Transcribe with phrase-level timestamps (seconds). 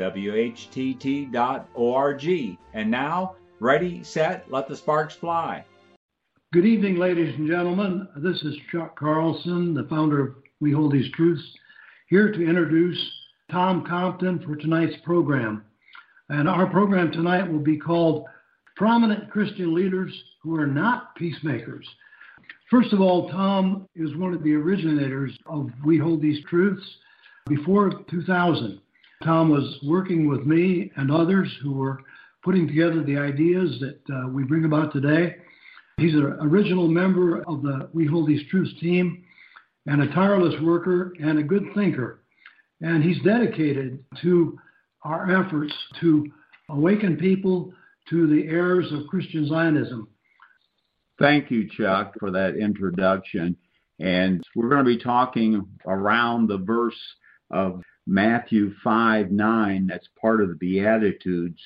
[0.00, 1.38] WHTT.org.
[2.72, 5.66] And now, Ready, set, let the sparks fly.
[6.50, 8.08] Good evening, ladies and gentlemen.
[8.16, 11.44] This is Chuck Carlson, the founder of We Hold These Truths,
[12.08, 12.98] here to introduce
[13.50, 15.62] Tom Compton for tonight's program.
[16.30, 18.24] And our program tonight will be called
[18.76, 20.10] Prominent Christian Leaders
[20.42, 21.86] Who Are Not Peacemakers.
[22.70, 26.96] First of all, Tom is one of the originators of We Hold These Truths
[27.46, 28.80] before 2000.
[29.22, 32.00] Tom was working with me and others who were
[32.42, 35.36] putting together the ideas that uh, we bring about today.
[35.98, 39.24] He's an original member of the We Hold These Truths team
[39.86, 42.22] and a tireless worker and a good thinker.
[42.80, 44.58] And he's dedicated to
[45.02, 46.26] our efforts to
[46.70, 47.74] awaken people
[48.08, 50.08] to the errors of Christian Zionism.
[51.18, 53.54] Thank you, Chuck, for that introduction.
[53.98, 56.98] And we're going to be talking around the verse
[57.50, 61.60] of Matthew 5 9, that's part of the Beatitudes.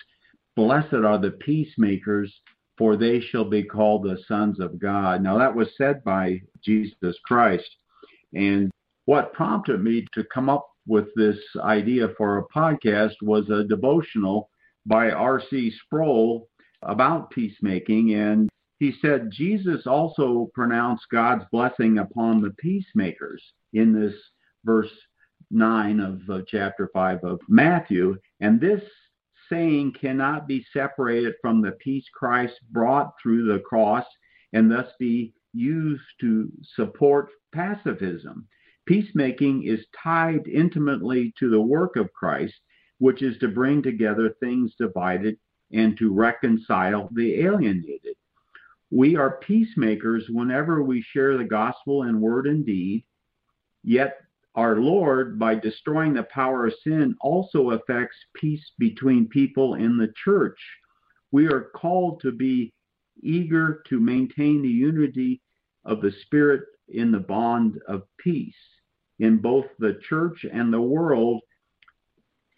[0.54, 2.30] Blessed are the peacemakers,
[2.76, 5.22] for they shall be called the sons of God.
[5.22, 7.68] Now, that was said by Jesus Christ.
[8.34, 8.70] And
[9.06, 14.50] what prompted me to come up with this idea for a podcast was a devotional
[14.84, 15.72] by R.C.
[15.86, 16.50] Sproul
[16.82, 18.12] about peacemaking.
[18.16, 18.50] And
[18.80, 24.14] he said Jesus also pronounced God's blessing upon the peacemakers in this
[24.62, 24.92] verse
[25.54, 28.18] 9 of uh, chapter 5 of Matthew.
[28.40, 28.82] And this
[29.48, 34.06] saying cannot be separated from the peace Christ brought through the cross
[34.52, 38.46] and thus be used to support pacifism.
[38.86, 42.54] Peacemaking is tied intimately to the work of Christ,
[42.98, 45.38] which is to bring together things divided
[45.72, 48.16] and to reconcile the alienated.
[48.90, 53.04] We are peacemakers whenever we share the gospel in word and deed,
[53.82, 54.18] yet
[54.54, 60.12] our Lord, by destroying the power of sin, also affects peace between people in the
[60.24, 60.58] church.
[61.32, 62.72] We are called to be
[63.22, 65.40] eager to maintain the unity
[65.84, 68.54] of the Spirit in the bond of peace.
[69.18, 71.40] In both the church and the world,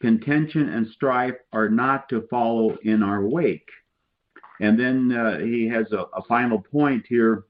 [0.01, 3.69] contention and strife are not to follow in our wake.
[4.61, 7.45] And then uh, he has a, a final point here.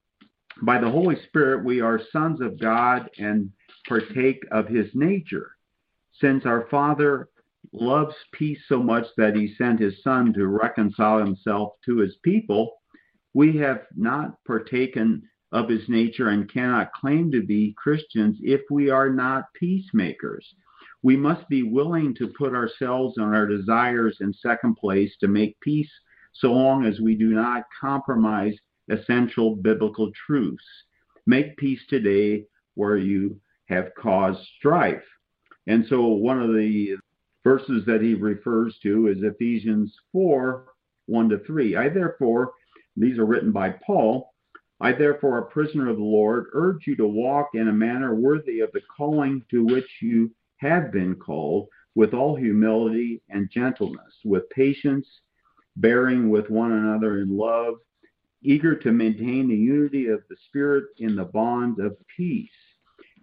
[0.62, 3.50] By the Holy Spirit, we are sons of God and
[3.88, 5.52] partake of his nature.
[6.20, 7.28] Since our Father
[7.72, 12.72] loves peace so much that he sent his Son to reconcile himself to his people,
[13.34, 18.90] we have not partaken of his nature and cannot claim to be Christians if we
[18.90, 20.46] are not peacemakers.
[21.02, 25.60] We must be willing to put ourselves and our desires in second place to make
[25.60, 25.90] peace
[26.32, 28.54] so long as we do not compromise
[28.90, 30.64] essential biblical truths.
[31.26, 35.04] Make peace today where you have caused strife.
[35.66, 36.96] And so one of the
[37.44, 40.66] verses that he refers to is Ephesians 4
[41.06, 41.76] 1 to 3.
[41.76, 42.52] I therefore,
[42.96, 44.32] these are written by Paul,
[44.80, 48.60] I therefore, a prisoner of the Lord, urge you to walk in a manner worthy
[48.60, 54.50] of the calling to which you have been called, with all humility and gentleness, with
[54.50, 55.08] patience,
[55.76, 57.76] bearing with one another in love,
[58.42, 62.50] eager to maintain the unity of the Spirit in the bond of peace.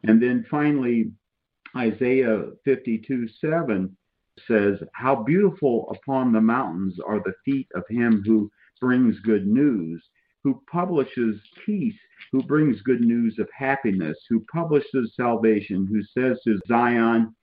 [0.04, 1.12] And then finally,
[1.76, 3.96] Isaiah 52 7
[4.48, 10.04] says, How beautiful upon the mountains are the feet of him who brings good news,
[10.44, 12.00] who publishes peace,
[12.32, 17.36] who brings good news of happiness, who publishes salvation, who says to Zion,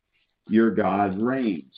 [0.49, 1.75] Your God reigns.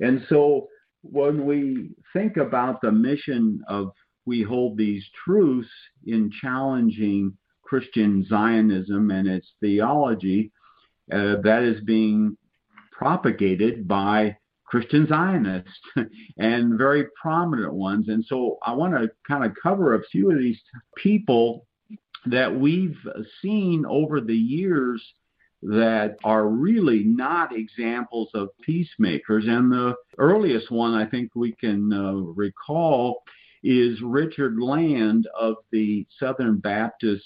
[0.00, 0.68] And so
[1.02, 3.92] when we think about the mission of
[4.26, 5.70] we hold these truths
[6.06, 7.32] in challenging
[7.68, 10.50] Christian Zionism and its theology
[11.12, 12.36] uh, that is being
[12.92, 15.80] propagated by Christian Zionists
[16.38, 18.08] and very prominent ones.
[18.08, 20.60] And so I want to kind of cover a few of these
[20.96, 21.66] people
[22.26, 22.98] that we've
[23.42, 25.02] seen over the years
[25.62, 29.44] that are really not examples of peacemakers.
[29.46, 33.22] And the earliest one I think we can uh, recall
[33.62, 37.24] is Richard Land of the Southern Baptist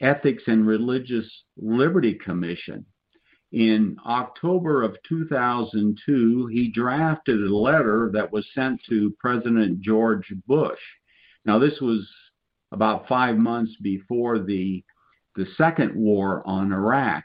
[0.00, 1.26] Ethics and Religious
[1.56, 2.84] Liberty Commission.
[3.52, 10.80] In October of 2002, he drafted a letter that was sent to President George Bush.
[11.44, 12.10] Now, this was
[12.72, 14.84] about five months before the,
[15.36, 17.24] the second war on Iraq.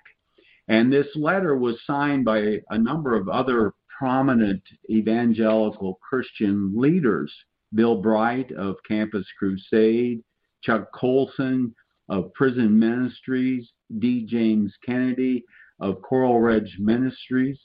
[0.67, 7.33] And this letter was signed by a number of other prominent evangelical Christian leaders
[7.73, 10.23] Bill Bright of Campus Crusade,
[10.61, 11.73] Chuck Colson
[12.11, 14.25] of Prison Ministries, D.
[14.25, 15.45] James Kennedy
[15.79, 17.57] of Coral Ridge Ministries.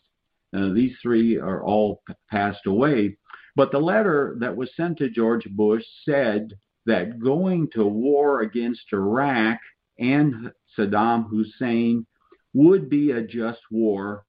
[0.57, 2.01] Uh, these three are all
[2.31, 3.19] passed away.
[3.57, 6.53] But the letter that was sent to George Bush said
[6.87, 9.59] that going to war against Iraq
[9.99, 12.07] and Saddam Hussein
[12.55, 14.25] would be a just war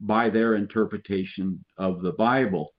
[0.00, 2.72] by their interpretation of the Bible.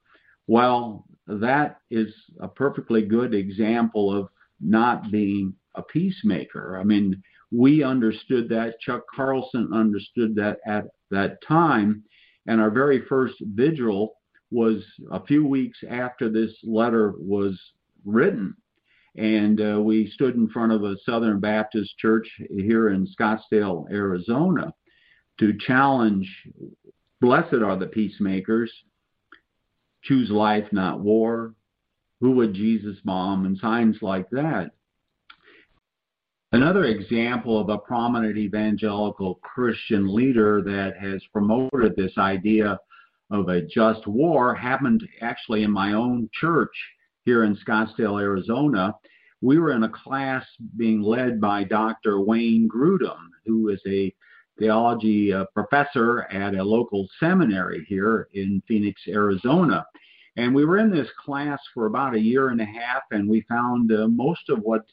[0.48, 4.30] Well, that is a perfectly good example of
[4.60, 6.78] not being a peacemaker.
[6.78, 7.22] I mean,
[7.52, 8.80] we understood that.
[8.80, 12.04] Chuck Carlson understood that at that time.
[12.48, 14.16] And our very first vigil
[14.52, 17.60] was a few weeks after this letter was
[18.06, 18.56] written.
[19.16, 24.74] And uh, we stood in front of a Southern Baptist church here in Scottsdale, Arizona,
[25.40, 26.28] to challenge
[27.24, 28.70] Blessed are the peacemakers,
[30.04, 31.56] choose life, not war,
[32.20, 34.72] who would Jesus bomb, and signs like that.
[36.54, 42.80] Another example of a prominent evangelical Christian leader that has promoted this idea
[43.32, 46.70] of a just war happened actually in my own church
[47.26, 48.94] here in Scottsdale, Arizona.
[49.42, 50.46] We were in a class
[50.78, 52.22] being led by Dr.
[52.22, 54.14] Wayne Grudem, who is a
[54.60, 59.84] theology uh, professor at a local seminary here in Phoenix, Arizona.
[60.38, 63.42] And we were in this class for about a year and a half, and we
[63.50, 64.86] found uh, most of what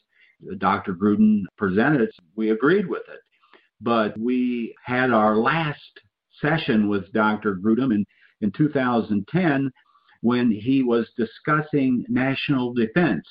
[0.57, 0.93] Dr.
[0.93, 3.19] Grudem presented, it, we agreed with it.
[3.79, 5.99] But we had our last
[6.39, 7.55] session with Dr.
[7.55, 8.05] Grudem in,
[8.41, 9.71] in 2010
[10.21, 13.27] when he was discussing national defense.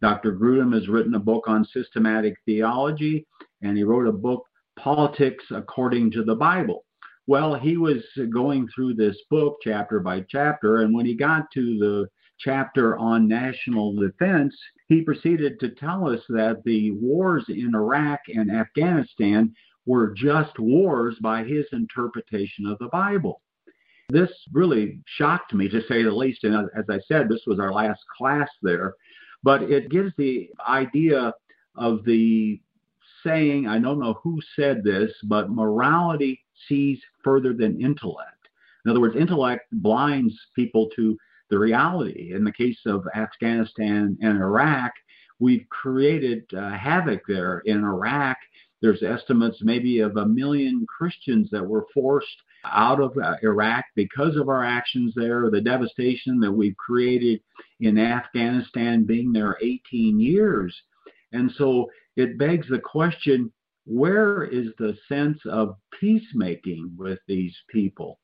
[0.00, 0.32] Dr.
[0.32, 3.26] Grudem has written a book on systematic theology,
[3.62, 4.44] and he wrote a book,
[4.76, 6.84] Politics According to the Bible.
[7.26, 11.78] Well, he was going through this book chapter by chapter, and when he got to
[11.78, 12.08] the
[12.40, 14.56] chapter on national defense,
[14.92, 19.54] he proceeded to tell us that the wars in Iraq and Afghanistan
[19.86, 23.40] were just wars by his interpretation of the Bible.
[24.10, 26.44] This really shocked me, to say the least.
[26.44, 28.94] And as I said, this was our last class there.
[29.42, 31.32] But it gives the idea
[31.74, 32.60] of the
[33.24, 38.48] saying, I don't know who said this, but morality sees further than intellect.
[38.84, 41.16] In other words, intellect blinds people to
[41.52, 42.32] the reality.
[42.34, 44.92] In the case of Afghanistan and Iraq,
[45.38, 47.58] we've created uh, havoc there.
[47.66, 48.38] In Iraq,
[48.80, 54.34] there's estimates maybe of a million Christians that were forced out of uh, Iraq because
[54.36, 57.42] of our actions there, the devastation that we've created
[57.80, 60.74] in Afghanistan being there 18 years.
[61.32, 63.52] And so it begs the question
[63.84, 68.20] where is the sense of peacemaking with these people?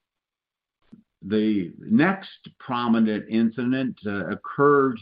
[1.22, 4.98] The next prominent incident uh, occurred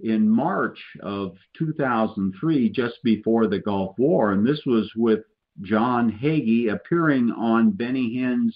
[0.00, 5.20] in March of 2003, just before the Gulf War, and this was with
[5.62, 8.54] John Hagee appearing on Benny Hinn's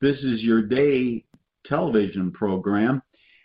[0.00, 1.24] This Is Your Day
[1.64, 3.02] television program.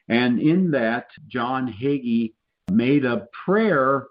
[0.07, 2.34] And in that, John Hagee
[2.72, 4.08] made a prayer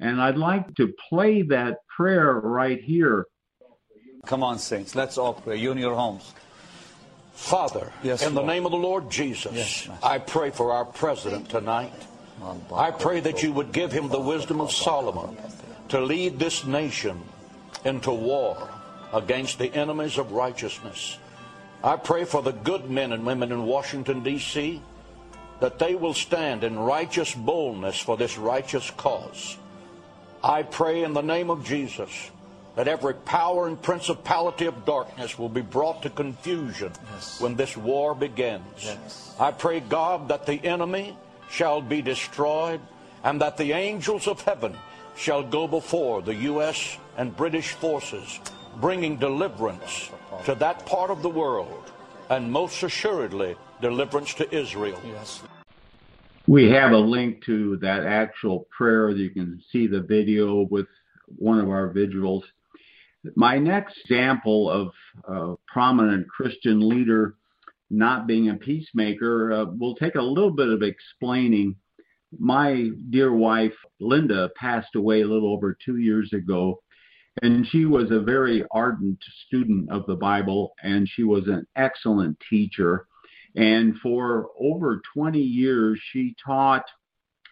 [0.00, 3.26] and I'd like to play that prayer right here.
[4.26, 4.94] Come on, saints.
[4.94, 5.56] Let's all pray.
[5.56, 6.32] You in your homes.
[7.40, 8.46] Father, yes, in Lord.
[8.46, 11.92] the name of the Lord Jesus, yes, I pray for our president tonight.
[12.72, 15.36] I pray that you would give him the wisdom of Solomon
[15.88, 17.20] to lead this nation
[17.84, 18.68] into war
[19.12, 21.18] against the enemies of righteousness.
[21.82, 24.80] I pray for the good men and women in Washington, D.C.,
[25.60, 29.56] that they will stand in righteous boldness for this righteous cause.
[30.44, 32.30] I pray in the name of Jesus
[32.80, 37.38] that every power and principality of darkness will be brought to confusion yes.
[37.38, 38.62] when this war begins.
[38.78, 39.34] Yes.
[39.38, 41.14] I pray, God, that the enemy
[41.50, 42.80] shall be destroyed
[43.22, 44.74] and that the angels of heaven
[45.14, 46.96] shall go before the U.S.
[47.18, 48.40] and British forces,
[48.80, 50.10] bringing deliverance
[50.46, 51.92] to that part of the world
[52.30, 54.98] and most assuredly deliverance to Israel.
[55.04, 55.42] Yes.
[56.46, 59.10] We have a link to that actual prayer.
[59.10, 60.86] You can see the video with
[61.36, 62.44] one of our vigils.
[63.36, 64.92] My next example of
[65.24, 67.34] a prominent Christian leader
[67.90, 71.76] not being a peacemaker uh, will take a little bit of explaining.
[72.38, 76.80] My dear wife, Linda, passed away a little over two years ago.
[77.42, 82.38] And she was a very ardent student of the Bible, and she was an excellent
[82.48, 83.06] teacher.
[83.54, 86.84] And for over 20 years, she taught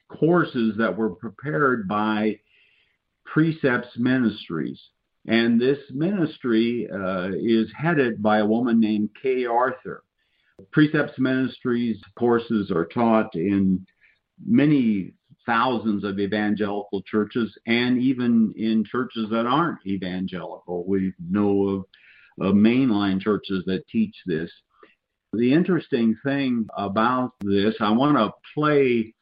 [0.09, 2.39] courses that were prepared by
[3.25, 4.81] Precepts Ministries.
[5.29, 10.03] And this ministry uh, is headed by a woman named Kay Arthur.
[10.73, 13.87] Precepts Ministries courses are taught in
[14.45, 15.13] many
[15.45, 20.85] thousands of evangelical churches and even in churches that aren't evangelical.
[20.87, 21.85] We know of,
[22.41, 24.51] of mainline churches that teach this.
[25.35, 29.15] The interesting thing about this, I want to play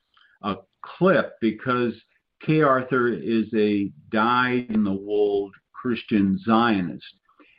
[0.43, 1.95] a clip because
[2.43, 7.15] Kay Arthur is a dyed in the wool Christian Zionist.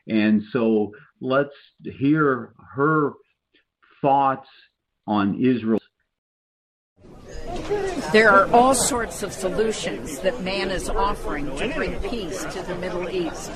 [0.07, 3.13] And so let's hear her
[4.01, 4.49] thoughts
[5.05, 5.79] on Israel.
[8.13, 12.75] There are all sorts of solutions that man is offering to bring peace to the
[12.75, 13.51] Middle East.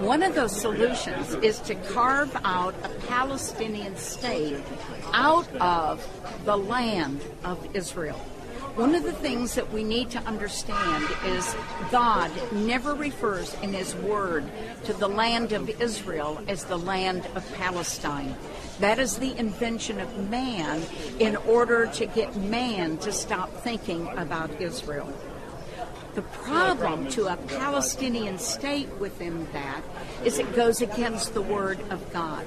[0.00, 4.62] One of those solutions is to carve out a Palestinian state
[5.12, 6.06] out of
[6.44, 8.20] the land of Israel.
[8.78, 11.56] One of the things that we need to understand is
[11.90, 14.48] God never refers in His Word
[14.84, 18.36] to the land of Israel as the land of Palestine.
[18.78, 20.80] That is the invention of man
[21.18, 25.12] in order to get man to stop thinking about Israel.
[26.14, 29.82] The problem to a Palestinian state within that
[30.24, 32.46] is it goes against the Word of God.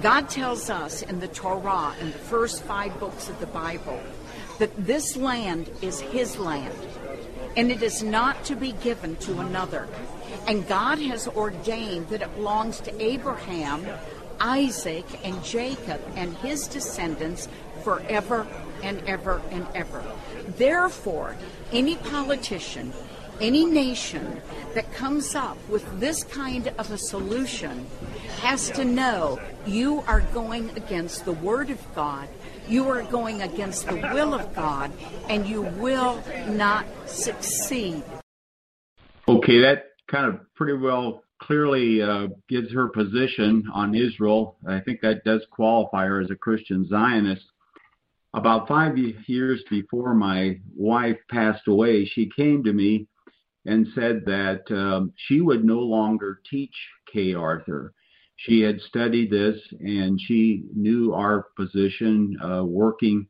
[0.00, 4.00] God tells us in the Torah, in the first five books of the Bible,
[4.58, 6.74] that this land is his land
[7.56, 9.88] and it is not to be given to another.
[10.46, 13.84] And God has ordained that it belongs to Abraham,
[14.40, 17.48] Isaac, and Jacob and his descendants
[17.82, 18.46] forever
[18.82, 20.04] and ever and ever.
[20.46, 21.36] Therefore,
[21.72, 22.92] any politician,
[23.40, 24.40] any nation
[24.74, 27.86] that comes up with this kind of a solution
[28.40, 32.28] has to know you are going against the Word of God
[32.68, 34.92] you are going against the will of God
[35.28, 38.02] and you will not succeed.
[39.26, 44.56] Okay, that kind of pretty well clearly uh, gives her position on Israel.
[44.66, 47.44] I think that does qualify her as a Christian Zionist.
[48.34, 53.06] About five years before my wife passed away, she came to me
[53.64, 56.74] and said that um, she would no longer teach
[57.12, 57.92] Kay Arthur
[58.38, 63.26] she had studied this and she knew our position uh, working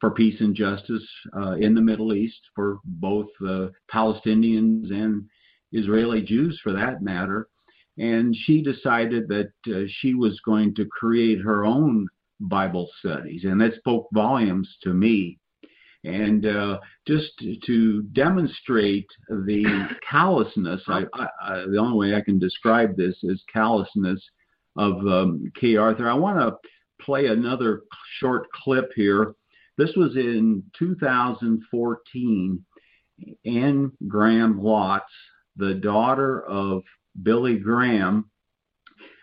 [0.00, 5.24] for peace and justice uh, in the Middle East for both uh, Palestinians and
[5.72, 7.48] Israeli Jews for that matter.
[7.98, 12.06] And she decided that uh, she was going to create her own
[12.40, 15.38] Bible studies, and that spoke volumes to me.
[16.04, 17.30] And uh, just
[17.66, 24.20] to demonstrate the callousness, I, I, the only way I can describe this is callousness
[24.76, 26.08] of um, Kay Arthur.
[26.08, 27.82] I want to play another
[28.18, 29.34] short clip here.
[29.78, 32.64] This was in 2014.
[33.44, 35.00] Anne Graham Lotz,
[35.56, 36.82] the daughter of
[37.22, 38.30] Billy Graham,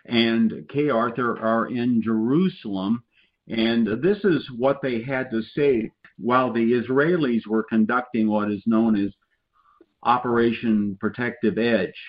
[0.06, 3.02] and Kay Arthur are in Jerusalem.
[3.48, 8.62] And this is what they had to say while the Israelis were conducting what is
[8.66, 9.10] known as
[10.02, 12.00] Operation Protective Edge.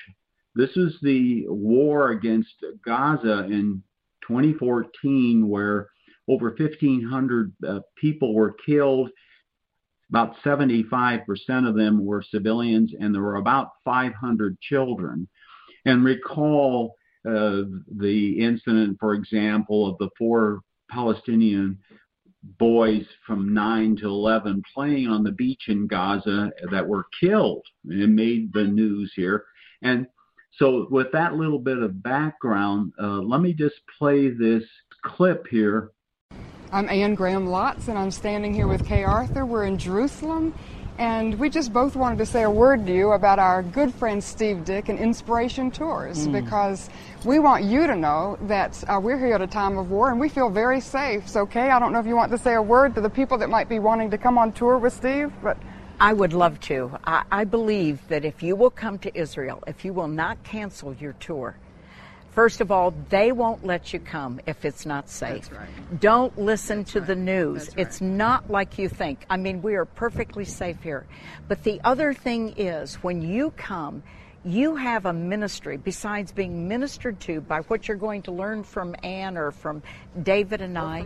[0.55, 2.53] This is the war against
[2.83, 3.83] Gaza in
[4.27, 5.87] 2014, where
[6.27, 9.09] over 1,500 uh, people were killed.
[10.09, 11.23] About 75%
[11.67, 15.27] of them were civilians, and there were about 500 children.
[15.85, 17.61] And recall uh,
[17.97, 21.79] the incident, for example, of the four Palestinian
[22.57, 27.65] boys from 9 to 11 playing on the beach in Gaza that were killed.
[27.87, 29.45] and made the news here.
[29.81, 30.07] And
[30.53, 34.63] so, with that little bit of background, uh, let me just play this
[35.01, 35.91] clip here.
[36.73, 39.45] I'm Anne Graham Lotz, and I'm standing here with Kay Arthur.
[39.45, 40.53] We're in Jerusalem,
[40.97, 44.21] and we just both wanted to say a word to you about our good friend
[44.21, 46.33] Steve Dick and Inspiration Tours mm.
[46.33, 46.89] because
[47.23, 50.19] we want you to know that uh, we're here at a time of war and
[50.19, 51.29] we feel very safe.
[51.29, 53.37] So, Kay, I don't know if you want to say a word to the people
[53.37, 55.57] that might be wanting to come on tour with Steve, but.
[56.01, 56.97] I would love to.
[57.05, 60.95] I, I, believe that if you will come to Israel, if you will not cancel
[60.95, 61.55] your tour,
[62.31, 65.51] first of all, they won't let you come if it's not safe.
[65.51, 65.99] Right.
[65.99, 67.07] Don't listen That's to right.
[67.07, 67.67] the news.
[67.67, 67.85] Right.
[67.85, 69.25] It's not like you think.
[69.29, 71.05] I mean, we are perfectly safe here.
[71.47, 74.01] But the other thing is, when you come,
[74.43, 78.95] you have a ministry besides being ministered to by what you're going to learn from
[79.03, 79.83] Anne or from
[80.23, 81.05] David and I.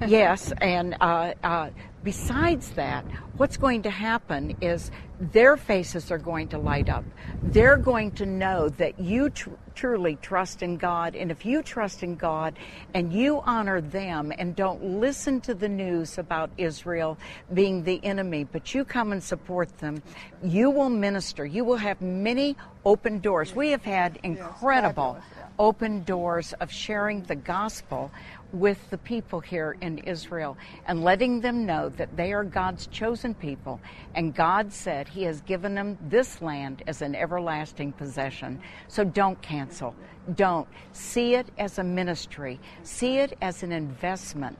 [0.06, 1.70] Yes, and uh, uh,
[2.02, 3.04] Besides that,
[3.36, 4.90] what's going to happen is
[5.20, 7.04] their faces are going to light up.
[7.42, 11.14] They're going to know that you tr- truly trust in God.
[11.14, 12.58] And if you trust in God
[12.94, 17.18] and you honor them and don't listen to the news about Israel
[17.52, 20.02] being the enemy, but you come and support them,
[20.42, 21.44] you will minister.
[21.44, 23.54] You will have many open doors.
[23.54, 25.18] We have had incredible
[25.58, 28.10] open doors of sharing the gospel
[28.52, 33.34] with the people here in Israel and letting them know that they are God's chosen
[33.34, 33.80] people.
[34.14, 38.60] And God said He has given them this land as an everlasting possession.
[38.88, 39.94] So don't cancel.
[40.34, 40.68] Don't.
[40.92, 44.58] See it as a ministry, see it as an investment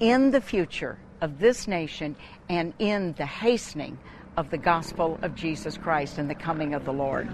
[0.00, 2.14] in the future of this nation
[2.48, 3.98] and in the hastening
[4.36, 7.28] of the gospel of Jesus Christ and the coming of the Lord.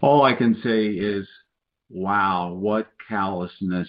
[0.00, 1.28] All I can say is,
[1.90, 3.88] wow, what callousness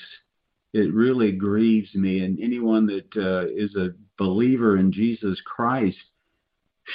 [0.73, 2.23] it really grieves me.
[2.23, 5.97] And anyone that uh, is a believer in Jesus Christ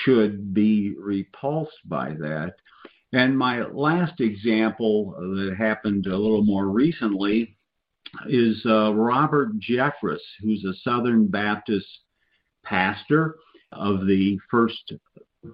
[0.04, 2.54] should be repulsed by that.
[3.12, 7.56] And my last example that happened a little more recently
[8.28, 11.86] is uh, Robert Jeffress, who's a Southern Baptist
[12.64, 13.36] pastor
[13.72, 14.92] of the First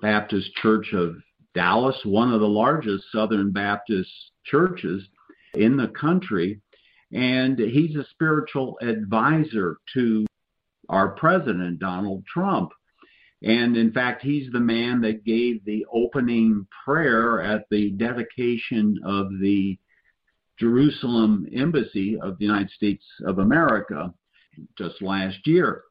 [0.01, 1.17] Baptist Church of
[1.55, 4.11] Dallas, one of the largest Southern Baptist
[4.45, 5.03] churches
[5.55, 6.61] in the country
[7.13, 10.27] and he's a spiritual advisor to
[10.89, 12.71] our president, Donald Trump.
[13.43, 19.29] And in fact, he's the man that gave the opening prayer at the dedication of
[19.41, 19.79] the
[20.59, 24.13] Jerusalem Embassy of the United States of America
[24.77, 25.85] just last year.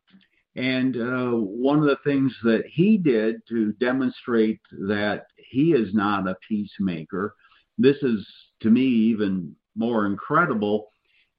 [0.55, 6.27] And uh, one of the things that he did to demonstrate that he is not
[6.27, 7.35] a peacemaker,
[7.77, 8.27] this is
[8.61, 10.89] to me even more incredible,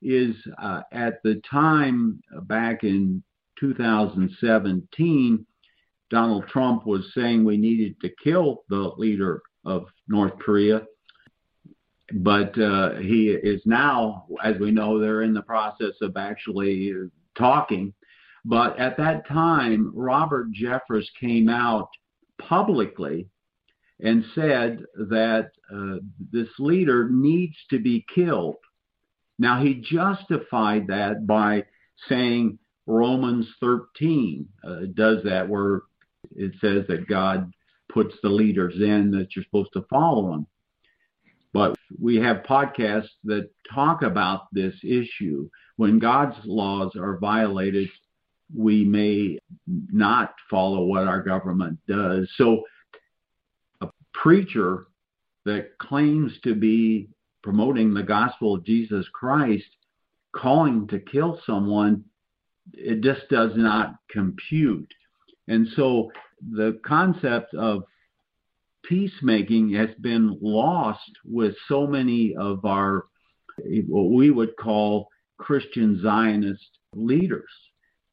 [0.02, 3.22] is uh, at the time uh, back in
[3.58, 5.46] 2017,
[6.10, 10.82] Donald Trump was saying we needed to kill the leader of North Korea.
[12.12, 16.92] But uh, he is now, as we know, they're in the process of actually
[17.38, 17.94] talking.
[18.44, 21.88] But at that time, Robert Jeffress came out
[22.40, 23.28] publicly
[24.00, 25.96] and said that uh,
[26.32, 28.56] this leader needs to be killed
[29.40, 31.64] now, he justified that by
[32.10, 35.80] saying Romans 13 uh, does that, where
[36.36, 37.50] it says that God
[37.90, 40.46] puts the leaders in that you're supposed to follow them.
[41.54, 45.48] But we have podcasts that talk about this issue.
[45.76, 47.88] When God's laws are violated,
[48.54, 52.30] we may not follow what our government does.
[52.36, 52.64] So,
[53.80, 54.88] a preacher
[55.46, 57.08] that claims to be
[57.42, 59.64] promoting the gospel of Jesus Christ,
[60.34, 62.04] calling to kill someone,
[62.72, 64.92] it just does not compute.
[65.48, 66.10] And so
[66.52, 67.82] the concept of
[68.84, 73.06] peacemaking has been lost with so many of our,
[73.88, 77.50] what we would call Christian Zionist leaders.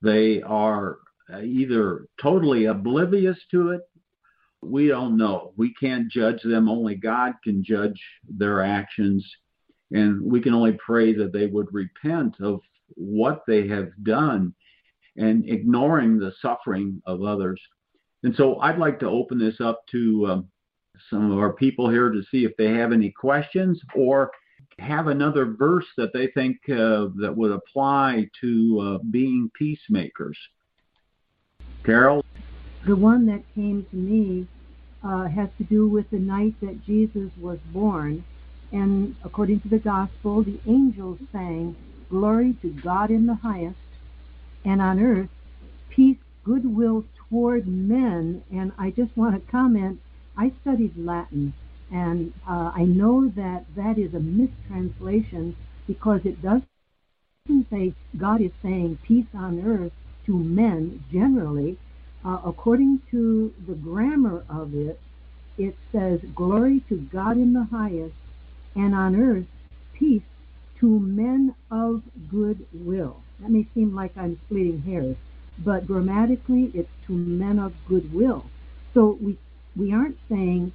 [0.02, 0.98] They are
[1.44, 3.82] either totally oblivious to it
[4.62, 5.54] we don't know.
[5.56, 6.70] We can't judge them.
[6.70, 9.26] Only God can judge their actions.
[9.91, 12.60] And we can only pray that they would repent of
[12.96, 14.54] what they have done
[15.15, 17.62] and ignoring the suffering of others.
[18.24, 20.48] And so I'd like to open this up to um,
[21.10, 24.32] some of our people here to see if they have any questions or
[24.80, 30.38] have another verse that they think uh, that would apply to uh, being peacemakers.
[31.84, 32.24] Carol?
[32.86, 34.48] The one that came to me
[35.04, 38.24] uh, has to do with the night that Jesus was born.
[38.72, 41.76] And according to the gospel, the angels sang,
[42.10, 43.78] Glory to God in the highest,
[44.63, 45.30] and on earth,
[45.90, 48.44] peace, goodwill toward men.
[48.52, 50.00] And I just want to comment
[50.38, 51.54] I studied Latin,
[51.92, 55.56] and uh, I know that that is a mistranslation
[55.88, 56.68] because it doesn't
[57.72, 59.92] say God is saying peace on earth
[60.28, 61.78] to men generally,
[62.28, 65.00] uh, according to the grammar of it,
[65.58, 68.16] it says, Glory to God in the highest,
[68.76, 69.46] and on earth
[69.94, 70.24] peace
[70.80, 73.18] to men of good will.
[73.40, 75.16] That may seem like I'm splitting hairs,
[75.58, 78.46] but grammatically it's to men of good will.
[78.94, 79.38] So we,
[79.76, 80.74] we aren't saying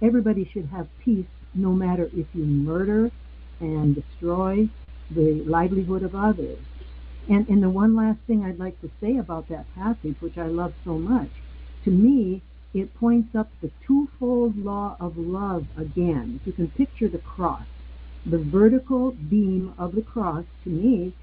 [0.00, 3.10] everybody should have peace no matter if you murder
[3.60, 4.68] and destroy
[5.10, 6.58] the livelihood of others.
[7.28, 10.46] And, and the one last thing I'd like to say about that passage, which I
[10.46, 11.30] love so much,
[11.84, 16.40] to me, it points up the twofold law of love again.
[16.40, 17.66] If you can picture the cross,
[18.24, 21.14] the vertical beam of the cross, to me,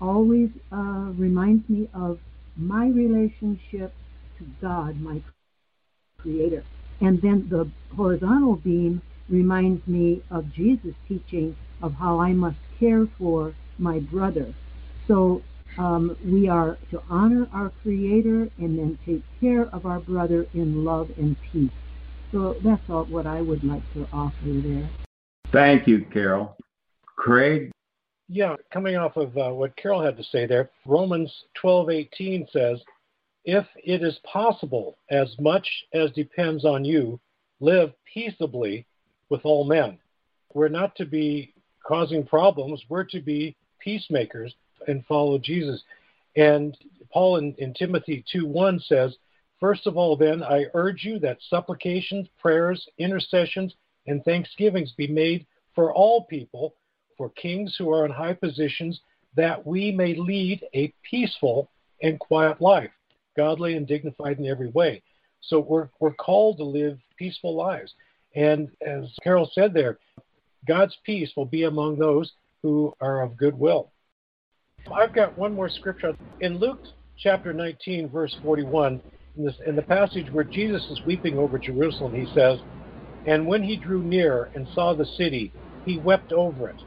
[0.00, 2.20] always uh, reminds me of
[2.56, 3.92] my relationship
[4.38, 5.20] to God, my
[6.18, 6.64] Creator.
[7.00, 13.06] And then the horizontal beam reminds me of Jesus' teaching of how I must care
[13.18, 14.54] for my brother.
[15.10, 15.42] So
[15.76, 20.84] um, we are to honor our Creator and then take care of our brother in
[20.84, 21.72] love and peace.
[22.30, 24.88] So that's all what I would like to offer there.
[25.50, 26.56] Thank you, Carol.
[27.16, 27.72] Craig?
[28.28, 32.80] Yeah, coming off of uh, what Carol had to say there, Romans 12:18 says,
[33.44, 37.18] "If it is possible, as much as depends on you,
[37.58, 38.86] live peaceably
[39.28, 39.98] with all men."
[40.54, 41.52] We're not to be
[41.84, 42.84] causing problems.
[42.88, 44.54] We're to be peacemakers
[44.86, 45.82] and follow Jesus.
[46.36, 46.76] And
[47.12, 49.16] Paul in, in Timothy 2:1 says,
[49.60, 53.74] First of all, then, I urge you that supplications, prayers, intercessions,
[54.06, 56.74] and thanksgivings be made for all people,
[57.18, 59.00] for kings who are in high positions,
[59.36, 61.70] that we may lead a peaceful
[62.02, 62.90] and quiet life,
[63.36, 65.02] godly and dignified in every way.
[65.42, 67.94] So we're, we're called to live peaceful lives.
[68.34, 69.98] And as Carol said there,
[70.66, 73.92] God's peace will be among those who are of good will.
[74.92, 76.16] I've got one more scripture.
[76.40, 76.80] In Luke
[77.18, 79.00] chapter 19, verse 41,
[79.36, 82.58] in, this, in the passage where Jesus is weeping over Jerusalem, he says,
[83.26, 85.52] And when he drew near and saw the city,
[85.84, 86.82] he wept over it,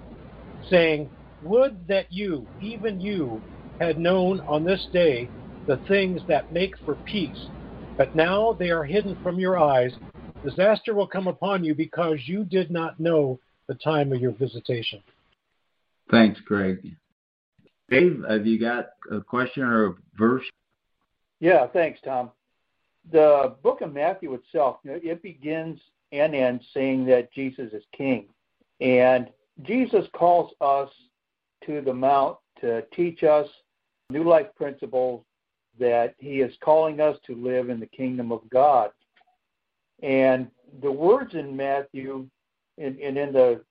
[0.70, 1.10] saying,
[1.44, 3.42] Would that you, even you,
[3.80, 5.30] had known on this day
[5.68, 7.48] the things that make for peace,
[7.98, 9.94] but now they are hidden from your eyes.
[10.46, 15.02] Disaster will come upon you because you did not know the time of your visitation.
[16.12, 16.96] Thanks, Greg.
[17.94, 20.46] Dave, have you got a question or a verse?
[21.40, 22.32] Yeah, thanks, Tom.
[23.12, 25.80] The book of Matthew itself, it begins
[26.12, 28.28] and ends saying that Jesus is king.
[28.80, 29.30] And
[29.64, 30.90] Jesus calls us
[31.66, 33.48] to the mount to teach us
[34.10, 35.26] new life principles
[35.80, 38.92] that he is calling us to live in the kingdom of God.
[40.02, 40.48] And
[40.82, 42.28] the words in Matthew
[42.78, 43.62] and, in the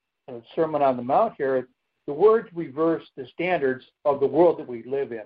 [0.54, 1.68] Sermon on the Mount here,
[2.06, 5.24] the words reverse the standards of the world that we live in.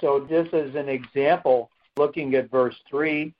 [0.00, 3.34] So, just as an example, looking at verse 3,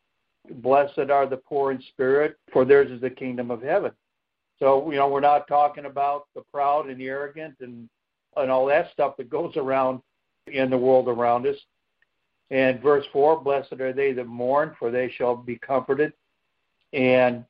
[0.56, 3.92] blessed are the poor in spirit, for theirs is the kingdom of heaven.
[4.58, 7.88] So, you know, we're not talking about the proud and the arrogant and,
[8.36, 10.00] and all that stuff that goes around
[10.46, 11.56] in the world around us.
[12.50, 16.12] And verse 4, blessed are they that mourn, for they shall be comforted.
[16.92, 17.44] And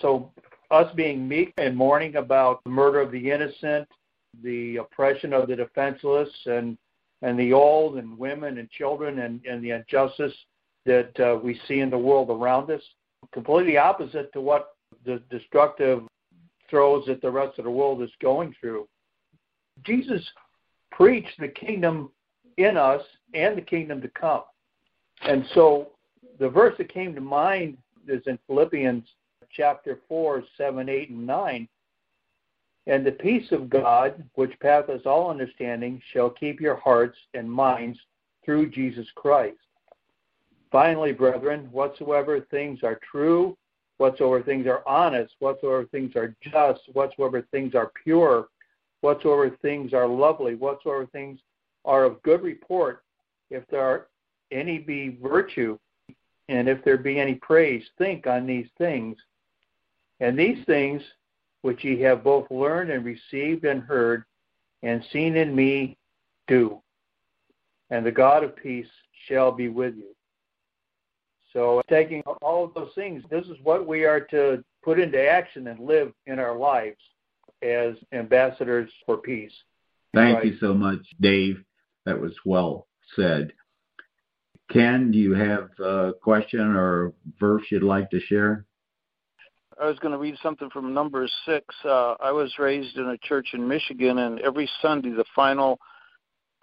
[0.00, 0.32] so,
[0.70, 3.86] us being meek and mourning about the murder of the innocent,
[4.42, 6.76] the oppression of the defenseless and
[7.22, 10.34] and the old and women and children and, and the injustice
[10.84, 12.82] that uh, we see in the world around us.
[13.32, 16.02] Completely opposite to what the destructive
[16.68, 18.86] throws that the rest of the world is going through.
[19.84, 20.22] Jesus
[20.90, 22.10] preached the kingdom
[22.58, 23.02] in us
[23.34, 24.42] and the kingdom to come.
[25.22, 25.88] And so
[26.38, 29.04] the verse that came to mind is in Philippians
[29.50, 31.68] chapter 4, 7, 8, and 9
[32.86, 37.98] and the peace of God, which passeth all understanding, shall keep your hearts and minds
[38.44, 39.56] through Jesus Christ.
[40.70, 43.56] Finally, brethren, whatsoever things are true,
[43.98, 48.48] whatsoever things are honest, whatsoever things are just, whatsoever things are pure,
[49.00, 51.40] whatsoever things are lovely, whatsoever things
[51.84, 53.02] are of good report,
[53.50, 54.06] if there are
[54.52, 55.78] any be virtue,
[56.48, 59.16] and if there be any praise, think on these things.
[60.20, 61.02] And these things
[61.66, 64.22] which ye have both learned and received and heard
[64.84, 65.96] and seen in me,
[66.46, 66.80] do.
[67.90, 68.86] And the God of peace
[69.26, 70.14] shall be with you.
[71.52, 75.66] So, taking all of those things, this is what we are to put into action
[75.66, 77.00] and live in our lives
[77.62, 79.52] as ambassadors for peace.
[80.14, 80.46] Thank right.
[80.46, 81.64] you so much, Dave.
[82.04, 83.52] That was well said.
[84.70, 88.64] Ken, do you have a question or a verse you'd like to share?
[89.80, 91.62] I was going to read something from Numbers 6.
[91.84, 95.78] Uh, I was raised in a church in Michigan, and every Sunday, the final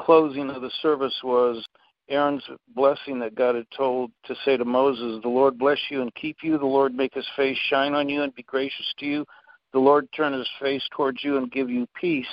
[0.01, 1.63] closing of the service was
[2.09, 2.43] Aaron's
[2.75, 6.37] blessing that God had told to say to Moses, The Lord bless you and keep
[6.41, 6.57] you.
[6.57, 9.25] The Lord make his face shine on you and be gracious to you.
[9.73, 12.25] The Lord turn his face towards you and give you peace.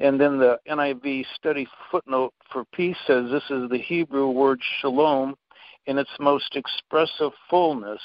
[0.00, 5.36] And then the NIV study footnote for peace says this is the Hebrew word shalom
[5.86, 8.00] in its most expressive fullness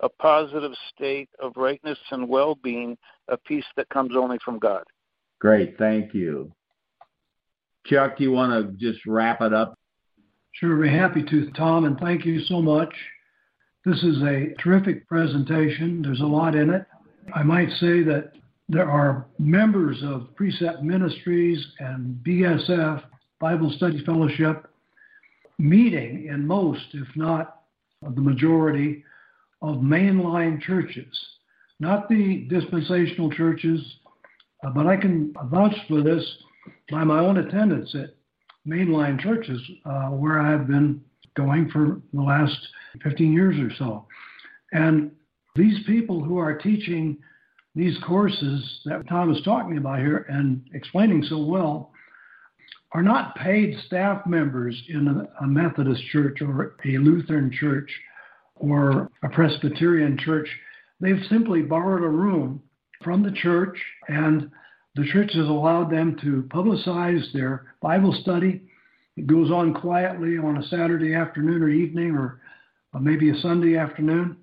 [0.00, 2.96] a positive state of rightness and well being,
[3.28, 4.84] a peace that comes only from God.
[5.40, 6.52] Great, thank you.
[7.86, 9.78] Chuck, do you want to just wrap it up?
[10.52, 12.92] Sure, we're happy to, Tom, and thank you so much.
[13.84, 16.02] This is a terrific presentation.
[16.02, 16.84] There's a lot in it.
[17.34, 18.32] I might say that
[18.68, 23.02] there are members of Precept Ministries and BSF,
[23.40, 24.68] Bible Study Fellowship,
[25.58, 27.62] meeting in most, if not
[28.02, 29.04] the majority,
[29.62, 31.06] of mainline churches,
[31.80, 33.80] not the dispensational churches,
[34.64, 36.24] uh, but I can vouch for this
[36.90, 38.14] by my own attendance at
[38.66, 41.00] mainline churches uh, where I have been
[41.36, 42.56] going for the last
[43.02, 44.06] 15 years or so.
[44.72, 45.12] And
[45.54, 47.18] these people who are teaching
[47.74, 51.92] these courses that Tom is talking about here and explaining so well
[52.92, 57.90] are not paid staff members in a, Methodist church or a Lutheran church
[58.60, 60.48] or a Presbyterian church.
[61.00, 62.62] They've simply borrowed a room
[63.02, 64.50] from the church, and
[64.96, 68.62] the church has allowed them to publicize their Bible study.
[69.16, 72.40] It goes on quietly on a Saturday afternoon or evening, or
[73.00, 74.36] maybe a Sunday afternoon.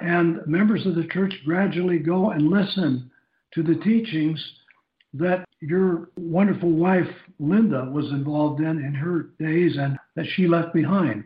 [0.00, 3.10] And members of the church gradually go and listen
[3.54, 4.42] to the teachings
[5.14, 10.72] that your wonderful wife, Linda, was involved in in her days and that she left
[10.72, 11.24] behind.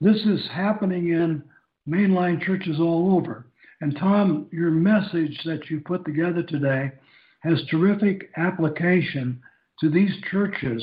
[0.00, 1.42] This is happening in
[1.88, 3.46] mainline churches all over.
[3.80, 6.92] And Tom, your message that you put together today
[7.40, 9.40] has terrific application
[9.80, 10.82] to these churches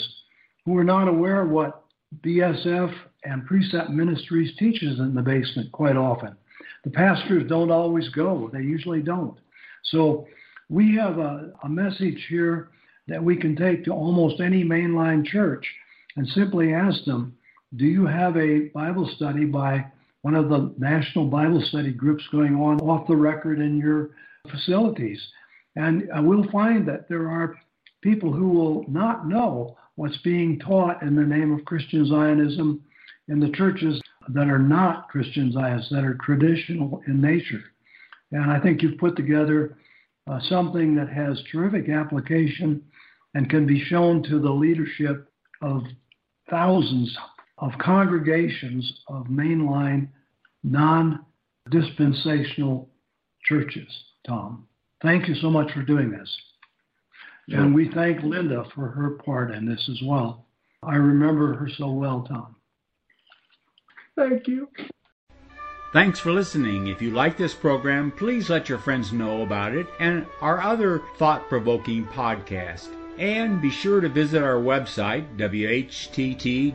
[0.65, 1.85] who are not aware of what
[2.21, 2.93] BSF
[3.23, 6.35] and Precept Ministries teaches in the basement quite often.
[6.83, 9.37] The pastors don't always go, they usually don't.
[9.85, 10.27] So
[10.69, 12.69] we have a, a message here
[13.07, 15.65] that we can take to almost any mainline church
[16.15, 17.35] and simply ask them,
[17.75, 19.85] do you have a Bible study by
[20.23, 24.11] one of the national Bible study groups going on off the record in your
[24.49, 25.21] facilities?
[25.75, 27.55] And we'll find that there are
[28.01, 32.81] people who will not know what's being taught in the name of Christian Zionism
[33.29, 37.63] in the churches that are not Christian Zionists, that are traditional in nature.
[38.31, 39.77] And I think you've put together
[40.29, 42.83] uh, something that has terrific application
[43.33, 45.31] and can be shown to the leadership
[45.61, 45.83] of
[46.49, 47.15] thousands
[47.61, 50.09] of congregations of mainline
[50.63, 51.23] non
[51.69, 52.89] dispensational
[53.45, 53.87] churches,
[54.27, 54.67] Tom.
[55.01, 56.29] Thank you so much for doing this.
[57.47, 60.45] And we thank Linda for her part in this as well.
[60.83, 62.55] I remember her so well, Tom.
[64.15, 64.69] Thank you.
[65.91, 66.87] Thanks for listening.
[66.87, 71.01] If you like this program, please let your friends know about it and our other
[71.17, 73.00] thought provoking podcast.
[73.17, 76.71] And be sure to visit our website, whtt.org,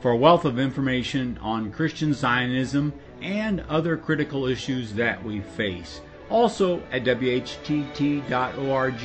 [0.00, 6.00] for a wealth of information on Christian Zionism and other critical issues that we face.
[6.28, 9.02] Also, at WHTT.org,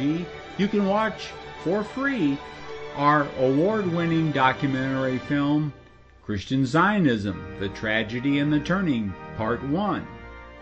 [0.58, 1.29] you can watch
[1.63, 2.38] for free
[2.95, 5.73] our award winning documentary film,
[6.23, 10.08] Christian Zionism The Tragedy and the Turning, Part 1.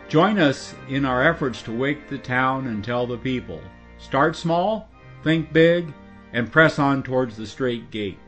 [0.10, 3.62] Join us in our efforts to wake the town and tell the people.
[3.98, 4.90] Start small,
[5.24, 5.94] think big,
[6.34, 8.20] and press on towards the straight gate.